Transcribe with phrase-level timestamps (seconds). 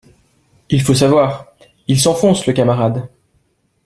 [0.71, 1.53] Il faut savoir,
[1.87, 3.07] Il s’enfonce, le camarade